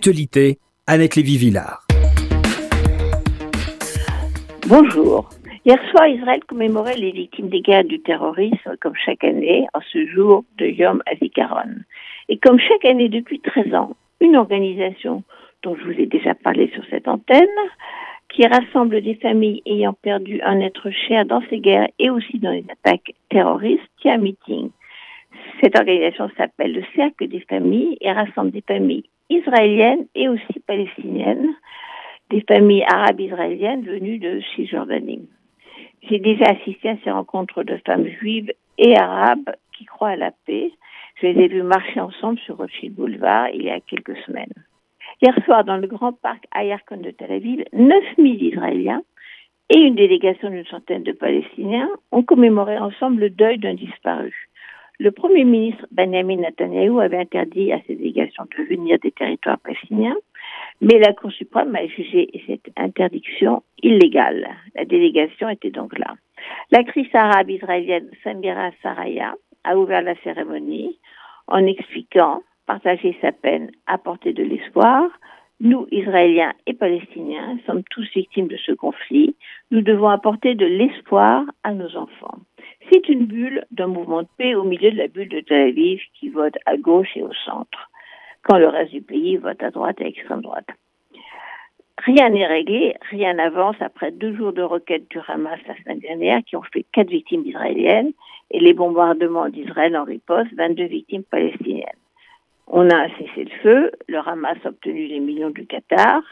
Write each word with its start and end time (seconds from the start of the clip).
l'actualité, 0.00 0.56
avec 0.86 1.14
Lévy-Villard. 1.14 1.86
Bonjour. 4.66 5.28
Hier 5.66 5.78
soir, 5.90 6.08
Israël 6.08 6.40
commémorait 6.48 6.96
les 6.96 7.10
victimes 7.10 7.50
des 7.50 7.60
guerres 7.60 7.84
du 7.84 8.00
terrorisme 8.00 8.76
comme 8.80 8.94
chaque 9.04 9.24
année 9.24 9.66
en 9.74 9.80
ce 9.92 10.06
jour 10.06 10.44
de 10.56 10.64
Yom 10.64 11.02
HaZikaron. 11.04 11.82
Et 12.30 12.38
comme 12.38 12.58
chaque 12.58 12.86
année 12.86 13.10
depuis 13.10 13.40
13 13.40 13.74
ans, 13.74 13.94
une 14.22 14.36
organisation 14.36 15.22
dont 15.62 15.76
je 15.76 15.84
vous 15.84 16.00
ai 16.00 16.06
déjà 16.06 16.34
parlé 16.34 16.70
sur 16.72 16.82
cette 16.88 17.06
antenne, 17.06 17.46
qui 18.30 18.46
rassemble 18.46 19.02
des 19.02 19.16
familles 19.16 19.60
ayant 19.66 19.92
perdu 19.92 20.40
un 20.40 20.60
être 20.60 20.88
cher 20.90 21.26
dans 21.26 21.42
ces 21.50 21.58
guerres 21.58 21.88
et 21.98 22.08
aussi 22.08 22.38
dans 22.38 22.52
les 22.52 22.64
attaques 22.70 23.12
terroristes, 23.28 23.82
tient 24.00 24.14
un 24.14 24.18
meeting. 24.18 24.70
Cette 25.62 25.76
organisation 25.76 26.30
s'appelle 26.38 26.72
le 26.72 26.84
Cercle 26.96 27.28
des 27.28 27.44
familles 27.50 27.98
et 28.00 28.10
rassemble 28.10 28.50
des 28.50 28.64
familles 28.66 29.04
israéliennes 29.30 30.06
et 30.14 30.28
aussi 30.28 30.60
palestiniennes, 30.66 31.54
des 32.28 32.44
familles 32.46 32.84
arabes 32.84 33.20
israéliennes 33.20 33.82
venues 33.82 34.18
de 34.18 34.40
Cisjordanie. 34.54 35.28
J'ai 36.02 36.18
déjà 36.18 36.50
assisté 36.50 36.90
à 36.90 36.96
ces 37.02 37.10
rencontres 37.10 37.62
de 37.62 37.78
femmes 37.86 38.06
juives 38.06 38.52
et 38.78 38.96
arabes 38.96 39.50
qui 39.76 39.84
croient 39.84 40.10
à 40.10 40.16
la 40.16 40.32
paix. 40.46 40.70
Je 41.20 41.26
les 41.26 41.44
ai 41.44 41.48
vues 41.48 41.62
marcher 41.62 42.00
ensemble 42.00 42.38
sur 42.40 42.56
Rothschild 42.56 42.94
Boulevard 42.94 43.48
il 43.50 43.62
y 43.62 43.70
a 43.70 43.80
quelques 43.80 44.16
semaines. 44.26 44.52
Hier 45.22 45.34
soir, 45.44 45.64
dans 45.64 45.76
le 45.76 45.86
grand 45.86 46.12
parc 46.12 46.44
Ayarkon 46.54 46.98
de 46.98 47.10
Tel 47.10 47.32
Aviv, 47.32 47.64
9000 47.72 48.42
Israéliens 48.42 49.02
et 49.68 49.78
une 49.78 49.94
délégation 49.94 50.50
d'une 50.50 50.66
centaine 50.66 51.02
de 51.02 51.12
Palestiniens 51.12 51.90
ont 52.10 52.22
commémoré 52.22 52.78
ensemble 52.78 53.20
le 53.20 53.30
deuil 53.30 53.58
d'un 53.58 53.74
disparu. 53.74 54.48
Le 55.02 55.12
Premier 55.12 55.44
ministre 55.44 55.86
Benjamin 55.92 56.36
Netanyahu 56.36 57.00
avait 57.00 57.20
interdit 57.20 57.72
à 57.72 57.80
ces 57.86 57.94
délégations 57.94 58.44
de 58.44 58.64
venir 58.64 58.98
des 58.98 59.10
territoires 59.12 59.58
palestiniens, 59.58 60.16
mais 60.82 60.98
la 60.98 61.14
Cour 61.14 61.32
suprême 61.32 61.74
a 61.74 61.86
jugé 61.86 62.28
cette 62.46 62.70
interdiction 62.76 63.62
illégale. 63.82 64.46
La 64.74 64.84
délégation 64.84 65.48
était 65.48 65.70
donc 65.70 65.98
là. 65.98 66.16
L'actrice 66.70 67.14
arabe 67.14 67.48
israélienne 67.48 68.10
Samira 68.22 68.72
Saraya 68.82 69.36
a 69.64 69.78
ouvert 69.78 70.02
la 70.02 70.16
cérémonie 70.16 70.98
en 71.46 71.64
expliquant 71.64 72.42
partager 72.66 73.16
sa 73.22 73.32
peine, 73.32 73.70
apporter 73.86 74.34
de 74.34 74.42
l'espoir. 74.42 75.08
Nous, 75.60 75.86
Israéliens 75.90 76.52
et 76.66 76.74
Palestiniens, 76.74 77.58
sommes 77.64 77.84
tous 77.88 78.06
victimes 78.14 78.48
de 78.48 78.58
ce 78.58 78.72
conflit. 78.72 79.34
Nous 79.70 79.80
devons 79.80 80.08
apporter 80.08 80.54
de 80.54 80.66
l'espoir 80.66 81.46
à 81.62 81.72
nos 81.72 81.96
enfants. 81.96 82.40
C'est 82.90 83.08
une 83.08 83.26
bulle 83.26 83.64
d'un 83.70 83.86
mouvement 83.86 84.22
de 84.22 84.28
paix 84.36 84.56
au 84.56 84.64
milieu 84.64 84.90
de 84.90 84.96
la 84.96 85.06
bulle 85.06 85.28
de 85.28 85.40
Tel 85.40 85.68
Aviv 85.68 86.00
qui 86.18 86.28
vote 86.28 86.56
à 86.66 86.76
gauche 86.76 87.16
et 87.16 87.22
au 87.22 87.32
centre, 87.44 87.88
quand 88.42 88.58
le 88.58 88.66
reste 88.66 88.90
du 88.90 89.00
pays 89.00 89.36
vote 89.36 89.62
à 89.62 89.70
droite 89.70 90.00
et 90.00 90.04
à 90.04 90.08
extrême 90.08 90.42
droite. 90.42 90.66
Rien 92.04 92.30
n'est 92.30 92.46
réglé, 92.46 92.96
rien 93.10 93.34
n'avance 93.34 93.76
après 93.80 94.10
deux 94.10 94.34
jours 94.34 94.52
de 94.52 94.62
requêtes 94.62 95.08
du 95.08 95.18
Hamas 95.28 95.60
la 95.68 95.76
semaine 95.76 96.00
dernière 96.00 96.42
qui 96.44 96.56
ont 96.56 96.62
fait 96.62 96.84
quatre 96.92 97.10
victimes 97.10 97.46
israéliennes 97.46 98.12
et 98.50 98.58
les 98.58 98.72
bombardements 98.72 99.48
d'Israël 99.48 99.96
en 99.96 100.04
riposte, 100.04 100.52
22 100.54 100.84
victimes 100.84 101.22
palestiniennes. 101.22 101.86
On 102.66 102.88
a 102.88 103.08
cessé 103.10 103.44
le 103.44 103.58
feu, 103.62 103.92
le 104.08 104.18
Hamas 104.18 104.56
a 104.64 104.68
obtenu 104.68 105.06
les 105.06 105.20
millions 105.20 105.50
du 105.50 105.66
Qatar, 105.66 106.22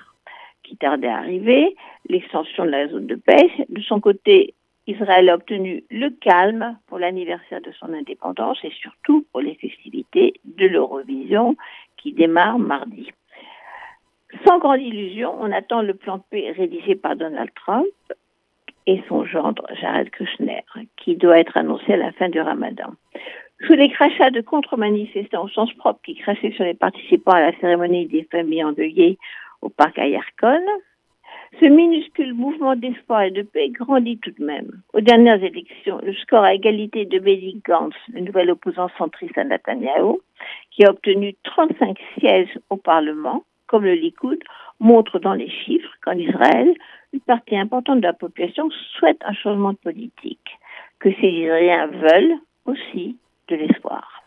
qui 0.65 0.77
tardait 0.77 1.09
à 1.09 1.19
arriver, 1.19 1.77
l'extension 2.09 2.65
de 2.65 2.71
la 2.71 2.89
zone 2.89 3.07
de 3.07 3.15
pêche. 3.15 3.53
De 3.69 3.81
son 3.83 4.01
côté, 4.01 4.55
Israël 4.89 5.29
a 5.29 5.35
obtenu 5.35 5.85
le 5.91 6.09
calme 6.09 6.79
pour 6.87 6.99
l'anniversaire 6.99 7.61
de 7.61 7.71
son 7.73 7.93
indépendance 7.93 8.59
et 8.65 8.73
surtout 8.81 9.27
pour 9.31 9.43
les 9.43 9.55
festivités 9.57 10.33
de 10.45 10.67
l'Eurovision 10.67 11.57
qui 11.99 12.13
démarre 12.13 12.59
mardi. 12.59 13.13
Sans 14.47 14.59
grande 14.59 14.81
illusion, 14.81 15.35
on 15.39 15.53
attend 15.53 15.83
le 15.83 15.93
plan 15.93 16.21
paix 16.31 16.53
rédigé 16.57 16.95
par 16.95 17.17
Donald 17.17 17.51
Trump 17.55 17.87
et 18.87 19.03
son 19.09 19.27
gendre 19.27 19.67
Jared 19.79 20.09
Kushner, 20.09 20.65
qui 20.97 21.17
doit 21.17 21.39
être 21.39 21.59
annoncé 21.59 21.93
à 21.93 21.99
la 21.99 22.13
fin 22.13 22.31
du 22.31 22.41
ramadan. 22.41 22.95
Sous 23.67 23.75
les 23.75 23.91
crachats 23.91 24.31
de 24.31 24.41
contre-manifestants 24.41 25.45
au 25.45 25.49
sens 25.49 25.71
propre 25.75 26.01
qui 26.03 26.15
crachaient 26.15 26.53
sur 26.53 26.65
les 26.65 26.75
participants 26.75 27.33
à 27.33 27.43
la 27.43 27.59
cérémonie 27.61 28.07
des 28.07 28.27
familles 28.31 28.65
endeuillées 28.65 29.19
au 29.61 29.69
parc 29.69 29.99
Ayarkon, 29.99 30.65
ce 31.61 31.67
minuscule 31.67 32.35
mouvement 32.35 32.77
d'espoir 32.77 33.23
et 33.23 33.31
de 33.31 33.43
paix 33.43 33.71
grandit 33.71 34.19
tout 34.19 34.33
de 34.39 34.45
même. 34.45 34.83
Aux 34.93 35.01
dernières 35.01 35.43
élections, 35.43 35.99
le 36.03 36.13
score 36.15 36.45
à 36.45 36.55
égalité 36.55 37.05
de 37.05 37.19
Benny 37.19 37.61
Gantz, 37.67 37.95
le 38.13 38.21
nouvel 38.21 38.51
opposant 38.51 38.89
centriste 38.99 39.37
à 39.39 39.45
Netanyahu, 39.45 40.19
qui 40.71 40.85
a 40.85 40.91
obtenu 40.91 41.35
35 41.45 41.99
sièges 42.19 42.59
au 42.71 42.77
Parlement, 42.77 43.45
comme 43.67 43.85
le 43.85 43.95
Likoud, 43.95 44.39
montre 44.81 45.19
dans 45.19 45.35
les 45.35 45.51
chiffres 45.51 45.93
qu'en 46.03 46.13
Israël, 46.13 46.75
une 47.13 47.21
partie 47.21 47.57
importante 47.57 48.01
de 48.01 48.07
la 48.07 48.13
population 48.13 48.69
souhaite 48.99 49.21
un 49.25 49.33
changement 49.33 49.73
de 49.73 49.79
politique, 49.79 50.59
que 51.01 51.11
ces 51.21 51.29
Israéliens 51.29 51.87
veulent 51.87 52.39
aussi 52.67 53.17
de 53.49 53.57
l'espoir. 53.57 54.18